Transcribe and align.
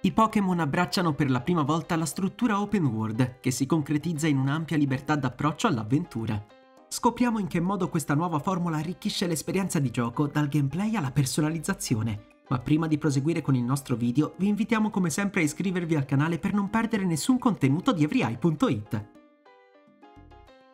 I 0.00 0.12
Pokémon 0.12 0.60
abbracciano 0.60 1.12
per 1.12 1.28
la 1.28 1.40
prima 1.40 1.62
volta 1.62 1.96
la 1.96 2.06
struttura 2.06 2.60
open 2.60 2.84
world, 2.84 3.40
che 3.40 3.50
si 3.50 3.66
concretizza 3.66 4.28
in 4.28 4.38
un'ampia 4.38 4.76
libertà 4.76 5.16
d'approccio 5.16 5.66
all'avventura. 5.66 6.40
Scopriamo 6.86 7.40
in 7.40 7.48
che 7.48 7.58
modo 7.58 7.88
questa 7.88 8.14
nuova 8.14 8.38
formula 8.38 8.76
arricchisce 8.76 9.26
l'esperienza 9.26 9.80
di 9.80 9.90
gioco 9.90 10.28
dal 10.28 10.46
gameplay 10.46 10.94
alla 10.94 11.10
personalizzazione. 11.10 12.36
Ma 12.48 12.60
prima 12.60 12.86
di 12.86 12.96
proseguire 12.96 13.42
con 13.42 13.56
il 13.56 13.64
nostro 13.64 13.96
video, 13.96 14.34
vi 14.36 14.46
invitiamo 14.46 14.88
come 14.88 15.10
sempre 15.10 15.40
a 15.40 15.44
iscrivervi 15.44 15.96
al 15.96 16.04
canale 16.04 16.38
per 16.38 16.54
non 16.54 16.70
perdere 16.70 17.04
nessun 17.04 17.36
contenuto 17.36 17.92
di 17.92 18.04
everyeye.it. 18.04 19.06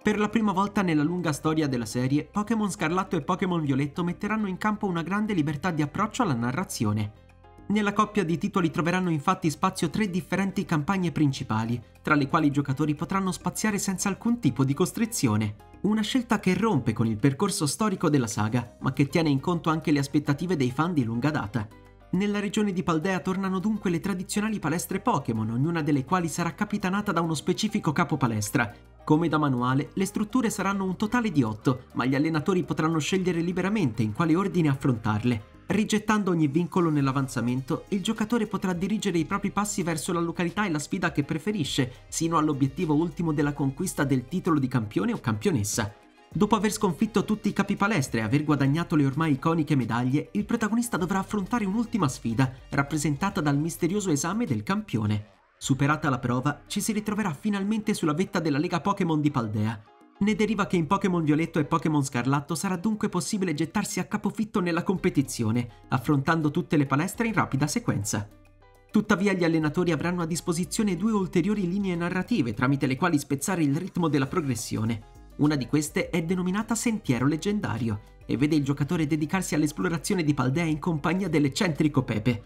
Per 0.02 0.18
la 0.18 0.28
prima 0.28 0.52
volta 0.52 0.82
nella 0.82 1.02
lunga 1.02 1.32
storia 1.32 1.66
della 1.66 1.86
serie, 1.86 2.24
Pokémon 2.24 2.70
Scarlatto 2.70 3.16
e 3.16 3.22
Pokémon 3.22 3.62
Violetto 3.62 4.04
metteranno 4.04 4.48
in 4.48 4.58
campo 4.58 4.86
una 4.86 5.02
grande 5.02 5.32
libertà 5.32 5.70
di 5.70 5.80
approccio 5.80 6.22
alla 6.22 6.34
narrazione. 6.34 7.22
Nella 7.66 7.94
coppia 7.94 8.24
di 8.24 8.36
titoli 8.36 8.70
troveranno 8.70 9.08
infatti 9.08 9.48
spazio 9.48 9.88
tre 9.88 10.10
differenti 10.10 10.66
campagne 10.66 11.12
principali, 11.12 11.82
tra 12.02 12.14
le 12.14 12.28
quali 12.28 12.48
i 12.48 12.50
giocatori 12.50 12.94
potranno 12.94 13.32
spaziare 13.32 13.78
senza 13.78 14.10
alcun 14.10 14.38
tipo 14.38 14.64
di 14.64 14.74
costrizione. 14.74 15.56
Una 15.82 16.02
scelta 16.02 16.40
che 16.40 16.52
rompe 16.52 16.92
con 16.92 17.06
il 17.06 17.16
percorso 17.16 17.66
storico 17.66 18.10
della 18.10 18.26
saga, 18.26 18.76
ma 18.80 18.92
che 18.92 19.06
tiene 19.06 19.30
in 19.30 19.40
conto 19.40 19.70
anche 19.70 19.92
le 19.92 19.98
aspettative 19.98 20.56
dei 20.56 20.70
fan 20.70 20.92
di 20.92 21.04
lunga 21.04 21.30
data. 21.30 21.66
Nella 22.10 22.38
regione 22.38 22.72
di 22.72 22.82
Paldea 22.82 23.20
tornano 23.20 23.58
dunque 23.58 23.88
le 23.88 23.98
tradizionali 23.98 24.58
palestre 24.58 25.00
Pokémon, 25.00 25.50
ognuna 25.50 25.82
delle 25.82 26.04
quali 26.04 26.28
sarà 26.28 26.54
capitanata 26.54 27.12
da 27.12 27.22
uno 27.22 27.34
specifico 27.34 27.92
capo 27.92 28.18
palestra. 28.18 28.72
Come 29.02 29.28
da 29.28 29.38
manuale, 29.38 29.90
le 29.94 30.04
strutture 30.04 30.50
saranno 30.50 30.84
un 30.84 30.96
totale 30.96 31.32
di 31.32 31.42
8, 31.42 31.84
ma 31.94 32.04
gli 32.04 32.14
allenatori 32.14 32.62
potranno 32.62 32.98
scegliere 32.98 33.40
liberamente 33.40 34.02
in 34.02 34.12
quale 34.12 34.36
ordine 34.36 34.68
affrontarle. 34.68 35.53
Rigettando 35.66 36.30
ogni 36.30 36.46
vincolo 36.46 36.90
nell'avanzamento, 36.90 37.86
il 37.88 38.02
giocatore 38.02 38.46
potrà 38.46 38.74
dirigere 38.74 39.16
i 39.16 39.24
propri 39.24 39.50
passi 39.50 39.82
verso 39.82 40.12
la 40.12 40.20
località 40.20 40.66
e 40.66 40.70
la 40.70 40.78
sfida 40.78 41.10
che 41.10 41.24
preferisce, 41.24 42.04
sino 42.08 42.36
all'obiettivo 42.36 42.94
ultimo 42.94 43.32
della 43.32 43.54
conquista 43.54 44.04
del 44.04 44.26
titolo 44.26 44.58
di 44.58 44.68
campione 44.68 45.14
o 45.14 45.20
campionessa. 45.20 45.94
Dopo 46.30 46.56
aver 46.56 46.70
sconfitto 46.70 47.24
tutti 47.24 47.48
i 47.48 47.54
capi 47.54 47.76
palestre 47.76 48.20
e 48.20 48.22
aver 48.24 48.44
guadagnato 48.44 48.94
le 48.94 49.06
ormai 49.06 49.32
iconiche 49.32 49.74
medaglie, 49.74 50.28
il 50.32 50.44
protagonista 50.44 50.98
dovrà 50.98 51.20
affrontare 51.20 51.64
un'ultima 51.64 52.08
sfida, 52.08 52.52
rappresentata 52.70 53.40
dal 53.40 53.56
misterioso 53.56 54.10
esame 54.10 54.44
del 54.44 54.64
campione. 54.64 55.28
Superata 55.56 56.10
la 56.10 56.18
prova, 56.18 56.62
ci 56.66 56.82
si 56.82 56.92
ritroverà 56.92 57.32
finalmente 57.32 57.94
sulla 57.94 58.12
vetta 58.12 58.38
della 58.38 58.58
Lega 58.58 58.80
Pokémon 58.80 59.20
di 59.20 59.30
Paldea, 59.30 59.82
ne 60.16 60.34
deriva 60.34 60.66
che 60.66 60.76
in 60.76 60.86
Pokémon 60.86 61.24
Violetto 61.24 61.58
e 61.58 61.64
Pokémon 61.64 62.04
Scarlatto 62.04 62.54
sarà 62.54 62.76
dunque 62.76 63.08
possibile 63.08 63.52
gettarsi 63.52 63.98
a 63.98 64.04
capofitto 64.04 64.60
nella 64.60 64.82
competizione, 64.82 65.68
affrontando 65.88 66.50
tutte 66.50 66.76
le 66.76 66.86
palestre 66.86 67.26
in 67.26 67.34
rapida 67.34 67.66
sequenza. 67.66 68.28
Tuttavia 68.90 69.32
gli 69.32 69.42
allenatori 69.42 69.90
avranno 69.90 70.22
a 70.22 70.26
disposizione 70.26 70.96
due 70.96 71.10
ulteriori 71.10 71.68
linee 71.68 71.96
narrative 71.96 72.54
tramite 72.54 72.86
le 72.86 72.94
quali 72.94 73.18
spezzare 73.18 73.64
il 73.64 73.76
ritmo 73.76 74.06
della 74.06 74.28
progressione. 74.28 75.02
Una 75.38 75.56
di 75.56 75.66
queste 75.66 76.10
è 76.10 76.22
denominata 76.22 76.76
Sentiero 76.76 77.26
Leggendario 77.26 78.02
e 78.24 78.36
vede 78.36 78.54
il 78.54 78.62
giocatore 78.62 79.08
dedicarsi 79.08 79.56
all'esplorazione 79.56 80.22
di 80.22 80.32
Paldea 80.32 80.62
in 80.62 80.78
compagnia 80.78 81.28
dell'eccentrico 81.28 82.04
Pepe. 82.04 82.44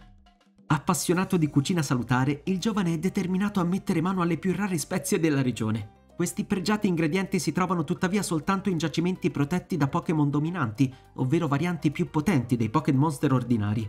Appassionato 0.69 1.37
di 1.37 1.49
cucina 1.49 1.83
salutare, 1.83 2.41
il 2.45 2.59
giovane 2.59 2.95
è 2.95 2.99
determinato 2.99 3.61
a 3.61 3.65
mettere 3.65 4.01
mano 4.01 4.23
alle 4.23 4.39
più 4.39 4.55
rare 4.55 4.79
spezie 4.79 5.21
della 5.21 5.43
regione. 5.43 5.98
Questi 6.19 6.43
pregiati 6.43 6.89
ingredienti 6.89 7.39
si 7.39 7.53
trovano 7.53 7.85
tuttavia 7.85 8.25
soltanto 8.25 8.69
in 8.69 8.77
giacimenti 8.77 9.31
protetti 9.31 9.77
da 9.77 9.87
Pokémon 9.87 10.29
dominanti, 10.29 10.93
ovvero 11.15 11.47
varianti 11.47 11.93
più 11.93 12.11
potenti 12.11 12.57
dei 12.57 12.71
Pokémon 12.71 13.03
Monster 13.03 13.33
ordinari. 13.33 13.89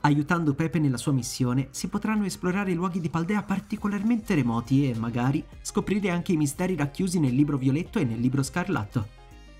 Aiutando 0.00 0.54
Pepe 0.54 0.80
nella 0.80 0.96
sua 0.96 1.12
missione, 1.12 1.68
si 1.70 1.86
potranno 1.86 2.24
esplorare 2.24 2.74
luoghi 2.74 2.98
di 2.98 3.08
Paldea 3.08 3.44
particolarmente 3.44 4.34
remoti 4.34 4.90
e, 4.90 4.98
magari, 4.98 5.44
scoprire 5.60 6.10
anche 6.10 6.32
i 6.32 6.36
misteri 6.36 6.74
racchiusi 6.74 7.20
nel 7.20 7.36
libro 7.36 7.56
violetto 7.56 8.00
e 8.00 8.04
nel 8.04 8.18
libro 8.18 8.42
scarlatto. 8.42 9.06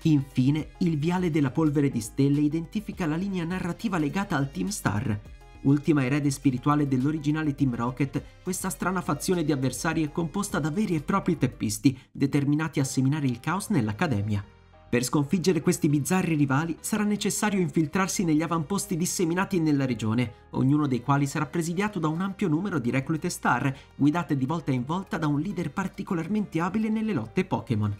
Infine, 0.01 0.71
il 0.79 0.97
viale 0.97 1.29
della 1.29 1.51
polvere 1.51 1.89
di 1.89 2.01
stelle 2.01 2.41
identifica 2.41 3.05
la 3.05 3.15
linea 3.15 3.45
narrativa 3.45 3.97
legata 3.97 4.35
al 4.35 4.51
Team 4.51 4.67
Star, 4.67 5.17
Ultima 5.61 6.05
erede 6.05 6.31
spirituale 6.31 6.87
dell'originale 6.87 7.53
Team 7.53 7.75
Rocket, 7.75 8.23
questa 8.43 8.69
strana 8.69 9.01
fazione 9.01 9.43
di 9.43 9.51
avversari 9.51 10.03
è 10.03 10.11
composta 10.11 10.59
da 10.59 10.71
veri 10.71 10.95
e 10.95 11.01
propri 11.01 11.37
teppisti, 11.37 11.97
determinati 12.11 12.79
a 12.79 12.85
seminare 12.85 13.27
il 13.27 13.39
caos 13.39 13.67
nell'Accademia. 13.69 14.43
Per 14.89 15.03
sconfiggere 15.03 15.61
questi 15.61 15.87
bizzarri 15.87 16.33
rivali 16.33 16.75
sarà 16.79 17.03
necessario 17.03 17.59
infiltrarsi 17.59 18.23
negli 18.23 18.41
avamposti 18.41 18.97
disseminati 18.97 19.59
nella 19.59 19.85
regione, 19.85 20.33
ognuno 20.51 20.87
dei 20.87 21.01
quali 21.01 21.27
sarà 21.27 21.45
presidiato 21.45 21.99
da 21.99 22.07
un 22.07 22.21
ampio 22.21 22.47
numero 22.47 22.79
di 22.79 22.89
reclute 22.89 23.29
star, 23.29 23.71
guidate 23.95 24.35
di 24.35 24.47
volta 24.47 24.71
in 24.71 24.85
volta 24.85 25.17
da 25.17 25.27
un 25.27 25.41
leader 25.41 25.71
particolarmente 25.71 26.59
abile 26.59 26.89
nelle 26.89 27.13
lotte 27.13 27.45
Pokémon. 27.45 27.95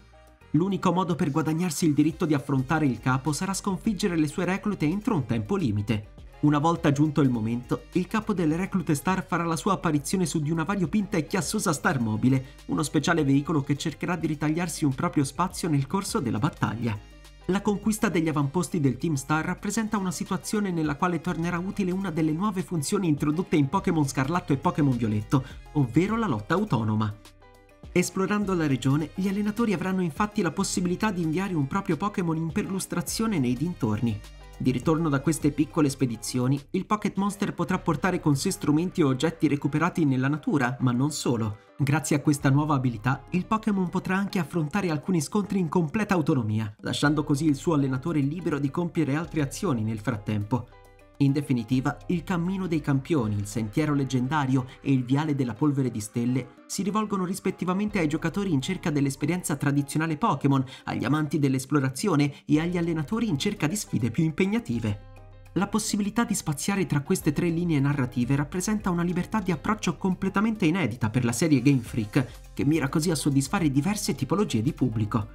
L'unico 0.53 0.91
modo 0.91 1.13
per 1.13 1.29
guadagnarsi 1.29 1.85
il 1.85 1.93
diritto 1.93 2.25
di 2.25 2.33
affrontare 2.33 2.87
il 2.87 2.99
capo 2.99 3.33
sarà 3.33 3.53
sconfiggere 3.53 4.17
le 4.17 4.27
sue 4.27 4.45
reclute 4.45 4.87
entro 4.87 5.13
un 5.13 5.25
tempo 5.25 5.55
limite. 5.55 6.18
Una 6.41 6.59
volta 6.59 6.93
giunto 6.93 7.19
il 7.19 7.29
momento, 7.29 7.83
il 7.93 8.07
capo 8.07 8.33
delle 8.33 8.55
reclute 8.55 8.95
Star 8.95 9.25
farà 9.27 9.43
la 9.43 9.57
sua 9.57 9.73
apparizione 9.73 10.25
su 10.25 10.39
di 10.39 10.51
una 10.51 10.63
variopinta 10.63 11.17
e 11.17 11.27
chiassosa 11.27 11.73
Star 11.73 11.99
Mobile, 11.99 12.55
uno 12.67 12.81
speciale 12.81 13.25
veicolo 13.25 13.61
che 13.61 13.75
cercherà 13.75 14.15
di 14.15 14.27
ritagliarsi 14.27 14.85
un 14.85 14.95
proprio 14.95 15.25
spazio 15.25 15.67
nel 15.67 15.85
corso 15.85 16.21
della 16.21 16.39
battaglia. 16.39 16.97
La 17.47 17.61
conquista 17.61 18.07
degli 18.07 18.29
avamposti 18.29 18.79
del 18.79 18.97
Team 18.97 19.15
Star 19.15 19.43
rappresenta 19.43 19.97
una 19.97 20.11
situazione 20.11 20.71
nella 20.71 20.95
quale 20.95 21.19
tornerà 21.19 21.57
utile 21.57 21.91
una 21.91 22.09
delle 22.09 22.31
nuove 22.31 22.63
funzioni 22.63 23.09
introdotte 23.09 23.57
in 23.57 23.67
Pokémon 23.67 24.07
Scarlatto 24.07 24.53
e 24.53 24.57
Pokémon 24.57 24.95
Violetto, 24.95 25.43
ovvero 25.73 26.15
la 26.15 26.27
lotta 26.27 26.53
autonoma. 26.53 27.13
Esplorando 27.91 28.53
la 28.53 28.67
regione, 28.67 29.09
gli 29.13 29.27
allenatori 29.27 29.73
avranno 29.73 30.01
infatti 30.01 30.41
la 30.41 30.51
possibilità 30.51 31.11
di 31.11 31.21
inviare 31.21 31.53
un 31.53 31.67
proprio 31.67 31.97
Pokémon 31.97 32.37
in 32.37 32.51
perlustrazione 32.53 33.39
nei 33.39 33.55
dintorni. 33.55 34.17
Di 34.61 34.71
ritorno 34.71 35.07
da 35.07 35.21
queste 35.21 35.51
piccole 35.51 35.87
spedizioni, 35.87 36.59
il 36.71 36.85
Pocket 36.85 37.15
Monster 37.15 37.53
potrà 37.53 37.79
portare 37.79 38.19
con 38.19 38.35
sé 38.35 38.51
strumenti 38.51 39.01
o 39.01 39.07
oggetti 39.07 39.47
recuperati 39.47 40.03
nella 40.03 40.27
natura, 40.27 40.75
ma 40.81 40.91
non 40.91 41.11
solo. 41.11 41.59
Grazie 41.77 42.17
a 42.17 42.19
questa 42.19 42.49
nuova 42.49 42.75
abilità, 42.75 43.23
il 43.29 43.45
Pokémon 43.45 43.87
potrà 43.87 44.17
anche 44.17 44.37
affrontare 44.37 44.89
alcuni 44.89 45.21
scontri 45.21 45.59
in 45.59 45.69
completa 45.69 46.13
autonomia, 46.13 46.75
lasciando 46.81 47.23
così 47.23 47.45
il 47.45 47.55
suo 47.55 47.75
allenatore 47.75 48.19
libero 48.19 48.59
di 48.59 48.69
compiere 48.69 49.15
altre 49.15 49.41
azioni 49.41 49.81
nel 49.81 49.99
frattempo. 49.99 50.67
In 51.21 51.33
definitiva, 51.33 51.97
il 52.07 52.23
cammino 52.23 52.65
dei 52.65 52.79
campioni, 52.79 53.35
il 53.35 53.45
sentiero 53.45 53.93
leggendario 53.93 54.67
e 54.79 54.93
il 54.93 55.03
viale 55.03 55.35
della 55.35 55.53
polvere 55.53 55.91
di 55.91 55.99
stelle 55.99 56.55
si 56.65 56.81
rivolgono 56.81 57.25
rispettivamente 57.25 57.99
ai 57.99 58.07
giocatori 58.07 58.53
in 58.53 58.61
cerca 58.61 58.89
dell'esperienza 58.89 59.57
tradizionale 59.57 60.15
Pokémon, 60.15 60.63
agli 60.85 61.03
amanti 61.03 61.37
dell'esplorazione 61.37 62.45
e 62.45 62.61
agli 62.61 62.77
allenatori 62.77 63.27
in 63.27 63.37
cerca 63.37 63.67
di 63.67 63.75
sfide 63.75 64.11
più 64.11 64.23
impegnative. 64.23 65.07
La 65.53 65.67
possibilità 65.67 66.23
di 66.23 66.35
spaziare 66.35 66.85
tra 66.85 67.01
queste 67.01 67.33
tre 67.33 67.49
linee 67.49 67.81
narrative 67.81 68.37
rappresenta 68.37 68.89
una 68.89 69.03
libertà 69.03 69.41
di 69.41 69.51
approccio 69.51 69.97
completamente 69.97 70.67
inedita 70.67 71.09
per 71.09 71.25
la 71.25 71.33
serie 71.33 71.61
Game 71.61 71.81
Freak, 71.81 72.53
che 72.53 72.63
mira 72.63 72.87
così 72.87 73.11
a 73.11 73.15
soddisfare 73.15 73.69
diverse 73.69 74.15
tipologie 74.15 74.61
di 74.61 74.71
pubblico. 74.71 75.27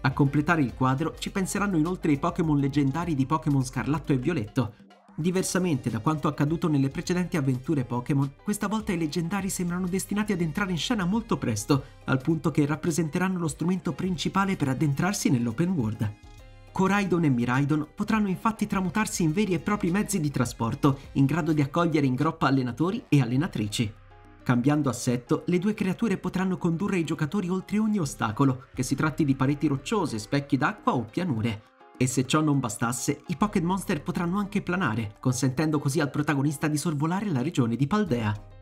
A 0.00 0.12
completare 0.12 0.62
il 0.62 0.72
quadro 0.72 1.14
ci 1.18 1.30
penseranno 1.30 1.76
inoltre 1.76 2.12
i 2.12 2.18
Pokémon 2.18 2.58
leggendari 2.58 3.14
di 3.14 3.26
Pokémon 3.26 3.64
Scarlatto 3.64 4.12
e 4.12 4.18
Violetto, 4.18 4.74
Diversamente 5.18 5.88
da 5.88 6.00
quanto 6.00 6.28
accaduto 6.28 6.68
nelle 6.68 6.90
precedenti 6.90 7.38
avventure 7.38 7.84
Pokémon, 7.84 8.34
questa 8.44 8.68
volta 8.68 8.92
i 8.92 8.98
leggendari 8.98 9.48
sembrano 9.48 9.86
destinati 9.86 10.32
ad 10.32 10.42
entrare 10.42 10.72
in 10.72 10.76
scena 10.76 11.06
molto 11.06 11.38
presto, 11.38 11.84
al 12.04 12.20
punto 12.20 12.50
che 12.50 12.66
rappresenteranno 12.66 13.38
lo 13.38 13.48
strumento 13.48 13.92
principale 13.92 14.56
per 14.56 14.68
addentrarsi 14.68 15.30
nell'open 15.30 15.70
world. 15.70 16.14
Coraidon 16.70 17.24
e 17.24 17.30
Miraidon 17.30 17.88
potranno 17.94 18.28
infatti 18.28 18.66
tramutarsi 18.66 19.22
in 19.22 19.32
veri 19.32 19.54
e 19.54 19.58
propri 19.58 19.90
mezzi 19.90 20.20
di 20.20 20.30
trasporto, 20.30 20.98
in 21.12 21.24
grado 21.24 21.54
di 21.54 21.62
accogliere 21.62 22.04
in 22.04 22.14
groppa 22.14 22.48
allenatori 22.48 23.02
e 23.08 23.22
allenatrici. 23.22 23.90
Cambiando 24.42 24.90
assetto, 24.90 25.44
le 25.46 25.58
due 25.58 25.72
creature 25.72 26.18
potranno 26.18 26.58
condurre 26.58 26.98
i 26.98 27.04
giocatori 27.04 27.48
oltre 27.48 27.78
ogni 27.78 27.98
ostacolo, 27.98 28.64
che 28.74 28.82
si 28.82 28.94
tratti 28.94 29.24
di 29.24 29.34
pareti 29.34 29.66
rocciose, 29.66 30.18
specchi 30.18 30.58
d'acqua 30.58 30.94
o 30.94 31.04
pianure, 31.04 31.62
e 31.96 32.06
se 32.06 32.26
ciò 32.26 32.40
non 32.40 32.60
bastasse, 32.60 33.22
i 33.28 33.36
Pocket 33.36 33.62
Monster 33.62 34.02
potranno 34.02 34.38
anche 34.38 34.62
planare, 34.62 35.16
consentendo 35.20 35.78
così 35.78 36.00
al 36.00 36.10
protagonista 36.10 36.68
di 36.68 36.76
sorvolare 36.76 37.30
la 37.30 37.42
regione 37.42 37.76
di 37.76 37.86
Paldea. 37.86 38.54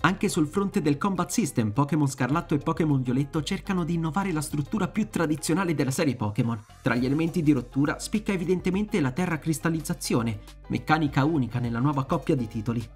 Anche 0.00 0.28
sul 0.28 0.46
fronte 0.46 0.80
del 0.80 0.98
combat 0.98 1.30
system, 1.30 1.72
Pokémon 1.72 2.06
Scarlatto 2.06 2.54
e 2.54 2.58
Pokémon 2.58 3.02
Violetto 3.02 3.42
cercano 3.42 3.82
di 3.82 3.94
innovare 3.94 4.30
la 4.30 4.40
struttura 4.40 4.86
più 4.86 5.08
tradizionale 5.08 5.74
della 5.74 5.90
serie 5.90 6.14
Pokémon. 6.14 6.62
Tra 6.80 6.94
gli 6.94 7.06
elementi 7.06 7.42
di 7.42 7.50
rottura 7.50 7.98
spicca 7.98 8.30
evidentemente 8.32 9.00
la 9.00 9.10
terra 9.10 9.40
cristallizzazione, 9.40 10.40
meccanica 10.68 11.24
unica 11.24 11.58
nella 11.58 11.80
nuova 11.80 12.04
coppia 12.04 12.36
di 12.36 12.46
titoli. 12.46 12.88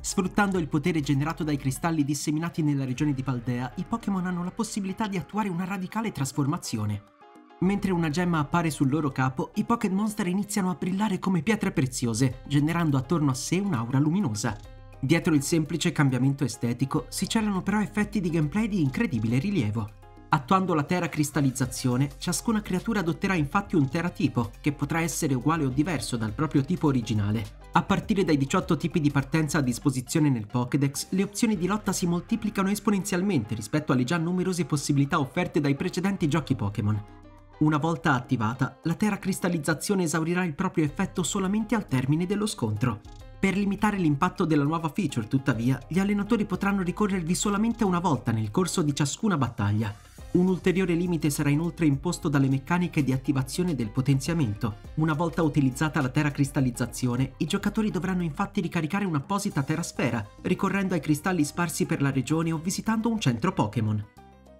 Sfruttando 0.00 0.58
il 0.58 0.68
potere 0.68 1.00
generato 1.00 1.44
dai 1.44 1.58
cristalli 1.58 2.02
disseminati 2.02 2.62
nella 2.62 2.86
regione 2.86 3.12
di 3.12 3.22
Paldea, 3.22 3.72
i 3.76 3.84
Pokémon 3.84 4.24
hanno 4.24 4.44
la 4.44 4.50
possibilità 4.50 5.06
di 5.06 5.18
attuare 5.18 5.50
una 5.50 5.64
radicale 5.64 6.12
trasformazione. 6.12 7.13
Mentre 7.60 7.92
una 7.92 8.10
gemma 8.10 8.40
appare 8.40 8.70
sul 8.70 8.90
loro 8.90 9.10
capo, 9.10 9.52
i 9.54 9.64
Pocket 9.64 9.92
Monster 9.92 10.26
iniziano 10.26 10.70
a 10.70 10.76
brillare 10.78 11.18
come 11.18 11.42
pietre 11.42 11.70
preziose, 11.70 12.40
generando 12.46 12.96
attorno 12.96 13.30
a 13.30 13.34
sé 13.34 13.58
un'aura 13.58 13.98
luminosa. 13.98 14.56
Dietro 15.00 15.34
il 15.34 15.42
semplice 15.42 15.92
cambiamento 15.92 16.44
estetico 16.44 17.06
si 17.08 17.28
celano 17.28 17.62
però 17.62 17.80
effetti 17.80 18.20
di 18.20 18.30
gameplay 18.30 18.68
di 18.68 18.80
incredibile 18.80 19.38
rilievo. 19.38 20.02
Attuando 20.30 20.74
la 20.74 20.82
Terra 20.82 21.08
cristallizzazione, 21.08 22.10
ciascuna 22.18 22.60
creatura 22.60 23.00
adotterà 23.00 23.34
infatti 23.34 23.76
un 23.76 23.88
teratipo, 23.88 24.50
che 24.60 24.72
potrà 24.72 25.00
essere 25.00 25.34
uguale 25.34 25.64
o 25.64 25.68
diverso 25.68 26.16
dal 26.16 26.32
proprio 26.32 26.64
tipo 26.64 26.88
originale. 26.88 27.62
A 27.72 27.82
partire 27.84 28.24
dai 28.24 28.36
18 28.36 28.76
tipi 28.76 29.00
di 29.00 29.12
partenza 29.12 29.58
a 29.58 29.62
disposizione 29.62 30.30
nel 30.30 30.48
Pokédex, 30.48 31.08
le 31.10 31.22
opzioni 31.22 31.56
di 31.56 31.68
lotta 31.68 31.92
si 31.92 32.06
moltiplicano 32.06 32.68
esponenzialmente 32.68 33.54
rispetto 33.54 33.92
alle 33.92 34.04
già 34.04 34.16
numerose 34.16 34.64
possibilità 34.64 35.20
offerte 35.20 35.60
dai 35.60 35.76
precedenti 35.76 36.26
giochi 36.26 36.56
Pokémon. 36.56 37.23
Una 37.58 37.78
volta 37.78 38.14
attivata, 38.14 38.78
la 38.82 38.94
Terra 38.94 39.18
cristallizzazione 39.18 40.02
esaurirà 40.02 40.44
il 40.44 40.54
proprio 40.54 40.84
effetto 40.84 41.22
solamente 41.22 41.76
al 41.76 41.86
termine 41.86 42.26
dello 42.26 42.46
scontro. 42.46 43.00
Per 43.38 43.56
limitare 43.56 43.96
l'impatto 43.96 44.44
della 44.44 44.64
nuova 44.64 44.88
feature, 44.88 45.28
tuttavia, 45.28 45.80
gli 45.86 46.00
allenatori 46.00 46.46
potranno 46.46 46.82
ricorrervi 46.82 47.34
solamente 47.34 47.84
una 47.84 48.00
volta 48.00 48.32
nel 48.32 48.50
corso 48.50 48.82
di 48.82 48.94
ciascuna 48.94 49.38
battaglia. 49.38 49.94
Un 50.32 50.48
ulteriore 50.48 50.94
limite 50.94 51.30
sarà 51.30 51.48
inoltre 51.48 51.86
imposto 51.86 52.28
dalle 52.28 52.48
meccaniche 52.48 53.04
di 53.04 53.12
attivazione 53.12 53.76
del 53.76 53.90
potenziamento. 53.90 54.78
Una 54.94 55.12
volta 55.12 55.42
utilizzata 55.42 56.02
la 56.02 56.08
terra 56.08 56.32
cristallizzazione, 56.32 57.34
i 57.36 57.46
giocatori 57.46 57.92
dovranno 57.92 58.24
infatti 58.24 58.60
ricaricare 58.60 59.04
un'apposita 59.04 59.62
terrasfera, 59.62 60.26
ricorrendo 60.42 60.94
ai 60.94 61.00
cristalli 61.00 61.44
sparsi 61.44 61.86
per 61.86 62.02
la 62.02 62.10
regione 62.10 62.50
o 62.50 62.58
visitando 62.58 63.10
un 63.10 63.20
centro 63.20 63.52
Pokémon. 63.52 64.04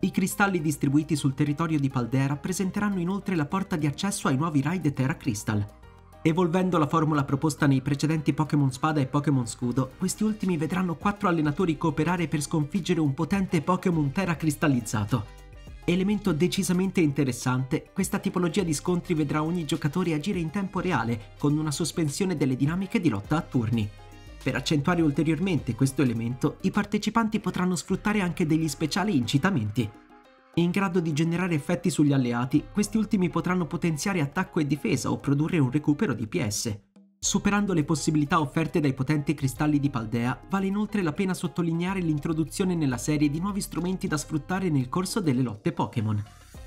I 0.05 0.11
cristalli 0.11 0.61
distribuiti 0.61 1.17
sul 1.17 1.33
territorio 1.33 1.81
di 1.81 1.89
Paldea 1.89 2.27
rappresenteranno 2.27 3.01
inoltre 3.01 3.35
la 3.37 3.47
porta 3.47 3.77
di 3.77 3.87
accesso 3.87 4.29
ai 4.29 4.37
nuovi 4.37 4.61
raid 4.61 4.93
Terra 4.93 5.17
Crystal, 5.17 5.67
Evolvendo 6.21 6.77
la 6.77 6.87
formula 6.87 7.25
proposta 7.25 7.67
nei 7.67 7.81
precedenti 7.81 8.35
Pokémon 8.35 8.71
Spada 8.71 9.01
e 9.01 9.07
Pokémon 9.07 9.47
Scudo, 9.47 9.93
questi 9.97 10.23
ultimi 10.23 10.59
vedranno 10.59 10.97
quattro 10.97 11.29
allenatori 11.29 11.79
cooperare 11.79 12.29
per 12.29 12.43
sconfiggere 12.43 13.01
un 13.01 13.15
potente 13.15 13.63
Pokémon 13.63 14.13
Terra 14.13 14.37
cristallizzato. 14.37 15.25
Elemento 15.87 16.33
decisamente 16.33 17.01
interessante, 17.01 17.89
questa 17.91 18.19
tipologia 18.19 18.63
di 18.63 18.75
scontri 18.75 19.15
vedrà 19.15 19.43
ogni 19.43 19.65
giocatore 19.65 20.13
agire 20.13 20.39
in 20.39 20.51
tempo 20.51 20.81
reale, 20.81 21.33
con 21.39 21.57
una 21.57 21.71
sospensione 21.71 22.37
delle 22.37 22.57
dinamiche 22.57 23.01
di 23.01 23.09
lotta 23.09 23.37
a 23.37 23.43
turni. 23.43 23.91
Per 24.45 24.55
accentuare 24.55 25.01
ulteriormente 25.01 25.75
questo 25.75 26.03
elemento, 26.03 26.59
i 26.61 26.71
partecipanti 26.71 27.41
potranno 27.41 27.77
sfruttare 27.77 28.21
anche 28.21 28.45
degli 28.45 28.69
speciali 28.69 29.17
incitamenti. 29.17 29.91
In 30.57 30.71
grado 30.71 31.01
di 31.01 31.15
generare 31.15 31.55
effetti 31.55 31.89
sugli 31.89 32.13
alleati, 32.13 32.63
questi 32.71 32.99
ultimi 32.99 33.31
potranno 33.31 33.67
potenziare 33.67 34.21
attacco 34.21 34.61
e 34.61 34.67
difesa 34.67 35.11
o 35.11 35.17
produrre 35.17 35.59
un 35.59 35.71
recupero 35.71 36.13
di 36.13 36.27
PS. 36.27 36.79
Superando 37.19 37.73
le 37.73 37.85
possibilità 37.85 38.39
offerte 38.39 38.81
dai 38.81 38.93
potenti 38.93 39.33
cristalli 39.33 39.81
di 39.81 39.89
Paldea, 39.89 40.39
vale 40.51 40.67
inoltre 40.67 41.01
la 41.01 41.15
pena 41.15 41.33
sottolineare 41.33 42.01
l'introduzione 42.01 42.75
nella 42.75 42.99
serie 42.99 43.31
di 43.31 43.41
nuovi 43.41 43.63
strumenti 43.63 44.07
da 44.07 44.19
sfruttare 44.19 44.69
nel 44.69 44.91
corso 44.91 45.21
delle 45.21 45.41
lotte 45.41 45.73
Pokémon. 45.73 46.23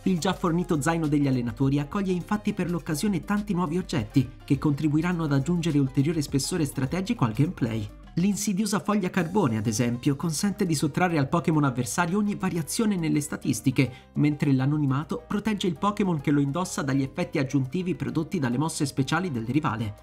Il 0.08 0.20
già 0.20 0.32
fornito 0.32 0.80
zaino 0.80 1.06
degli 1.06 1.28
allenatori 1.28 1.80
accoglie 1.80 2.14
infatti 2.14 2.54
per 2.54 2.72
l'occasione 2.72 3.26
tanti 3.26 3.54
nuovi 3.54 3.78
oggetti, 3.78 4.26
che 4.46 4.58
contribuiranno 4.58 5.26
ad 5.26 5.34
aggiungere 5.34 5.80
ulteriore 5.80 6.22
spessore 6.22 6.64
strategico 6.64 7.26
al 7.26 7.34
gameplay. 7.34 7.86
L'insidiosa 8.14 8.80
foglia 8.80 9.10
carbone, 9.10 9.58
ad 9.58 9.68
esempio, 9.68 10.16
consente 10.16 10.66
di 10.66 10.76
sottrarre 10.76 11.18
al 11.18 11.28
Pokémon 11.28 11.66
avversario 11.66 12.20
ogni 12.20 12.36
variazione 12.36 12.96
nelle 12.96 13.20
statistiche, 13.20 13.92
mentre 14.14 14.54
l'anonimato 14.54 15.26
protegge 15.28 15.68
il 15.68 15.78
Pokémon 15.78 16.22
che 16.22 16.32
lo 16.32 16.40
indossa 16.40 16.84
dagli 16.84 17.04
effetti 17.04 17.38
aggiuntivi 17.38 17.94
prodotti 17.94 18.40
dalle 18.40 18.58
mosse 18.58 18.86
speciali 18.86 19.30
del 19.30 19.46
rivale. 19.46 19.96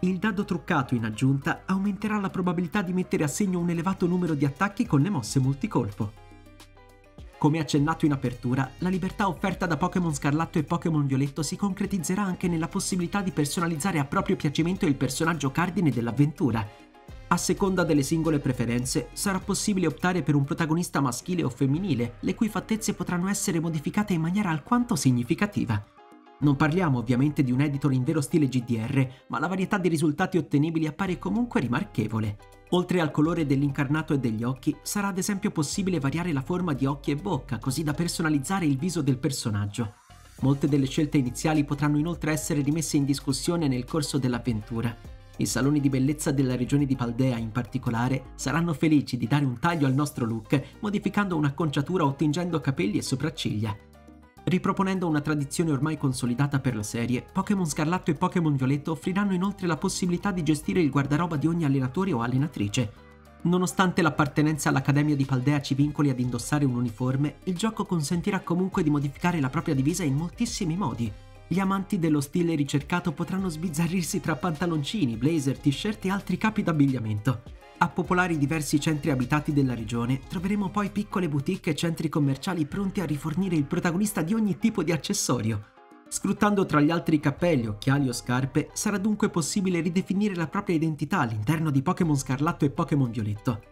Il 0.00 0.18
dado 0.18 0.44
truccato 0.44 0.96
in 0.96 1.04
aggiunta 1.04 1.62
aumenterà 1.66 2.18
la 2.18 2.30
probabilità 2.30 2.82
di 2.82 2.92
mettere 2.92 3.22
a 3.22 3.28
segno 3.28 3.60
un 3.60 3.70
elevato 3.70 4.08
numero 4.08 4.34
di 4.34 4.44
attacchi 4.44 4.86
con 4.86 5.02
le 5.02 5.10
mosse 5.10 5.38
multicolpo. 5.38 6.21
Come 7.42 7.58
accennato 7.58 8.06
in 8.06 8.12
apertura, 8.12 8.70
la 8.78 8.88
libertà 8.88 9.26
offerta 9.26 9.66
da 9.66 9.76
Pokémon 9.76 10.14
Scarlatto 10.14 10.60
e 10.60 10.62
Pokémon 10.62 11.04
Violetto 11.04 11.42
si 11.42 11.56
concretizzerà 11.56 12.22
anche 12.22 12.46
nella 12.46 12.68
possibilità 12.68 13.20
di 13.20 13.32
personalizzare 13.32 13.98
a 13.98 14.04
proprio 14.04 14.36
piacimento 14.36 14.86
il 14.86 14.94
personaggio 14.94 15.50
cardine 15.50 15.90
dell'avventura, 15.90 16.64
a 17.26 17.36
seconda 17.36 17.82
delle 17.82 18.04
singole 18.04 18.38
preferenze, 18.38 19.08
sarà 19.14 19.40
possibile 19.40 19.88
optare 19.88 20.22
per 20.22 20.36
un 20.36 20.44
protagonista 20.44 21.00
maschile 21.00 21.42
o 21.42 21.48
femminile, 21.48 22.18
le 22.20 22.36
cui 22.36 22.48
fattezze 22.48 22.94
potranno 22.94 23.28
essere 23.28 23.58
modificate 23.58 24.12
in 24.12 24.20
maniera 24.20 24.50
alquanto 24.50 24.94
significativa. 24.94 25.84
Non 26.42 26.56
parliamo 26.56 26.98
ovviamente 26.98 27.44
di 27.44 27.52
un 27.52 27.60
editor 27.60 27.92
in 27.92 28.02
vero 28.02 28.20
stile 28.20 28.48
GDR, 28.48 29.06
ma 29.28 29.38
la 29.38 29.46
varietà 29.46 29.78
di 29.78 29.88
risultati 29.88 30.38
ottenibili 30.38 30.88
appare 30.88 31.16
comunque 31.16 31.60
rimarchevole. 31.60 32.36
Oltre 32.70 33.00
al 33.00 33.12
colore 33.12 33.46
dell'incarnato 33.46 34.12
e 34.12 34.18
degli 34.18 34.42
occhi, 34.42 34.74
sarà 34.82 35.06
ad 35.08 35.18
esempio 35.18 35.52
possibile 35.52 36.00
variare 36.00 36.32
la 36.32 36.42
forma 36.42 36.72
di 36.72 36.84
occhi 36.84 37.12
e 37.12 37.16
bocca, 37.16 37.60
così 37.60 37.84
da 37.84 37.94
personalizzare 37.94 38.66
il 38.66 38.76
viso 38.76 39.02
del 39.02 39.18
personaggio. 39.18 39.94
Molte 40.40 40.66
delle 40.66 40.86
scelte 40.86 41.16
iniziali 41.16 41.62
potranno 41.62 41.98
inoltre 41.98 42.32
essere 42.32 42.62
rimesse 42.62 42.96
in 42.96 43.04
discussione 43.04 43.68
nel 43.68 43.84
corso 43.84 44.18
dell'avventura. 44.18 44.96
I 45.36 45.46
saloni 45.46 45.78
di 45.78 45.88
bellezza 45.88 46.32
della 46.32 46.56
regione 46.56 46.86
di 46.86 46.96
Paldea 46.96 47.36
in 47.36 47.52
particolare 47.52 48.32
saranno 48.34 48.72
felici 48.74 49.16
di 49.16 49.28
dare 49.28 49.44
un 49.44 49.60
taglio 49.60 49.86
al 49.86 49.94
nostro 49.94 50.26
look 50.26 50.60
modificando 50.80 51.36
un'acconciatura 51.36 52.04
o 52.04 52.14
tingendo 52.14 52.60
capelli 52.60 52.98
e 52.98 53.02
sopracciglia. 53.02 53.90
Riproponendo 54.44 55.06
una 55.06 55.20
tradizione 55.20 55.70
ormai 55.70 55.96
consolidata 55.96 56.58
per 56.58 56.74
la 56.74 56.82
serie, 56.82 57.24
Pokémon 57.32 57.66
Scarlatto 57.66 58.10
e 58.10 58.14
Pokémon 58.14 58.56
Violetto 58.56 58.90
offriranno 58.90 59.34
inoltre 59.34 59.66
la 59.66 59.76
possibilità 59.76 60.32
di 60.32 60.42
gestire 60.42 60.80
il 60.80 60.90
guardaroba 60.90 61.36
di 61.36 61.46
ogni 61.46 61.64
allenatore 61.64 62.12
o 62.12 62.22
allenatrice. 62.22 62.92
Nonostante 63.42 64.02
l'appartenenza 64.02 64.68
all'Accademia 64.68 65.16
di 65.16 65.24
Paldea 65.24 65.60
ci 65.60 65.74
vincoli 65.74 66.10
ad 66.10 66.20
indossare 66.20 66.64
un 66.64 66.76
uniforme, 66.76 67.36
il 67.44 67.56
gioco 67.56 67.84
consentirà 67.84 68.40
comunque 68.40 68.82
di 68.82 68.90
modificare 68.90 69.40
la 69.40 69.50
propria 69.50 69.74
divisa 69.74 70.04
in 70.04 70.14
moltissimi 70.14 70.76
modi, 70.76 71.12
gli 71.52 71.60
amanti 71.60 71.98
dello 71.98 72.22
stile 72.22 72.54
ricercato 72.54 73.12
potranno 73.12 73.50
sbizzarrirsi 73.50 74.20
tra 74.20 74.36
pantaloncini, 74.36 75.16
blazer, 75.16 75.58
t-shirt 75.58 76.06
e 76.06 76.10
altri 76.10 76.38
capi 76.38 76.62
d'abbigliamento. 76.62 77.61
A 77.78 77.88
popolare 77.88 78.34
i 78.34 78.38
diversi 78.38 78.78
centri 78.78 79.10
abitati 79.10 79.52
della 79.52 79.74
regione 79.74 80.20
troveremo 80.28 80.70
poi 80.70 80.90
piccole 80.90 81.28
boutique 81.28 81.72
e 81.72 81.74
centri 81.74 82.08
commerciali 82.08 82.64
pronti 82.66 83.00
a 83.00 83.06
rifornire 83.06 83.56
il 83.56 83.64
protagonista 83.64 84.22
di 84.22 84.34
ogni 84.34 84.58
tipo 84.58 84.82
di 84.82 84.92
accessorio. 84.92 85.70
Sfruttando 86.08 86.66
tra 86.66 86.80
gli 86.80 86.90
altri 86.90 87.18
cappelli, 87.18 87.66
occhiali 87.66 88.08
o 88.08 88.12
scarpe, 88.12 88.68
sarà 88.74 88.98
dunque 88.98 89.30
possibile 89.30 89.80
ridefinire 89.80 90.34
la 90.34 90.46
propria 90.46 90.76
identità 90.76 91.20
all'interno 91.20 91.70
di 91.70 91.82
Pokémon 91.82 92.16
Scarlatto 92.16 92.64
e 92.64 92.70
Pokémon 92.70 93.10
Violetto. 93.10 93.62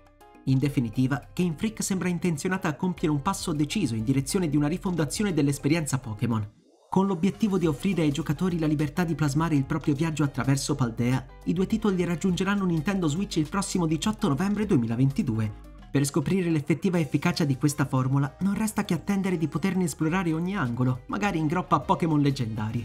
In 0.45 0.59
definitiva, 0.59 1.29
Game 1.35 1.55
Freak 1.57 1.83
sembra 1.83 2.09
intenzionata 2.09 2.69
a 2.69 2.77
compiere 2.77 3.13
un 3.15 3.21
passo 3.21 3.53
deciso 3.53 3.95
in 3.95 4.05
direzione 4.05 4.49
di 4.49 4.57
una 4.57 4.69
rifondazione 4.69 5.35
dell'esperienza 5.35 5.99
Pokémon. 5.99 6.60
Con 6.91 7.07
l'obiettivo 7.07 7.57
di 7.57 7.67
offrire 7.67 8.03
ai 8.03 8.11
giocatori 8.11 8.59
la 8.59 8.67
libertà 8.67 9.05
di 9.05 9.15
plasmare 9.15 9.55
il 9.55 9.63
proprio 9.63 9.95
viaggio 9.95 10.25
attraverso 10.25 10.75
Paldea, 10.75 11.25
i 11.45 11.53
due 11.53 11.69
titoli 11.69 12.05
raggiungeranno 12.05 12.65
Nintendo 12.65 13.07
Switch 13.07 13.37
il 13.37 13.49
prossimo 13.49 13.87
18 13.87 14.27
novembre 14.27 14.67
2022. 14.67 15.53
Per 15.89 16.05
scoprire 16.05 16.51
l'effettiva 16.51 16.99
efficacia 16.99 17.45
di 17.45 17.57
questa 17.57 17.87
formula 17.87 18.35
non 18.41 18.55
resta 18.55 18.85
che 18.85 18.95
attendere 18.95 19.39
di 19.39 19.47
poterne 19.47 19.85
esplorare 19.85 20.33
ogni 20.33 20.57
angolo, 20.57 21.03
magari 21.07 21.39
in 21.39 21.47
groppa 21.47 21.77
a 21.77 21.81
Pokémon 21.81 22.21
leggendari. 22.21 22.85